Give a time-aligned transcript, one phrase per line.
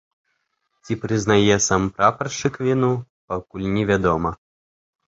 [0.83, 2.91] Ці прызнае сам прапаршчык віну,
[3.35, 4.35] пакуль невядома.